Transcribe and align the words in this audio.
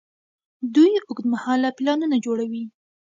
دوی 0.75 0.91
اوږدمهاله 1.07 1.69
پلانونه 1.77 2.15
جوړوي. 2.25 2.63